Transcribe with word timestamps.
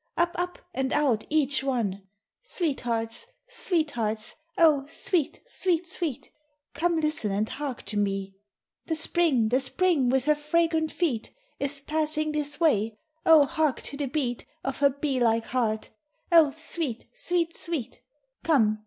Up, 0.17 0.31
up! 0.39 0.57
and 0.73 0.91
out, 0.93 1.25
each 1.29 1.63
one! 1.63 2.01
Sweethearts! 2.41 3.27
sweethearts! 3.47 4.35
oh, 4.57 4.87
sweet, 4.87 5.41
sweet, 5.45 5.87
sweet! 5.87 6.31
Come 6.73 6.99
listen 6.99 7.31
and 7.31 7.47
hark 7.47 7.83
to 7.83 7.97
me! 7.97 8.33
The 8.87 8.95
Spring, 8.95 9.49
the 9.49 9.59
Spring, 9.59 10.09
with 10.09 10.25
her 10.25 10.33
fragrant 10.33 10.91
feet, 10.91 11.29
Is 11.59 11.79
passing 11.79 12.31
this 12.31 12.59
way! 12.59 12.97
Oh, 13.27 13.45
hark 13.45 13.83
to 13.83 13.97
the 13.97 14.07
beat 14.07 14.47
Of 14.63 14.79
her 14.79 14.89
bee 14.89 15.19
like 15.19 15.45
heart! 15.45 15.91
Oh, 16.31 16.49
sweet, 16.49 17.05
sweet, 17.13 17.55
sweet! 17.55 18.01
Come! 18.43 18.79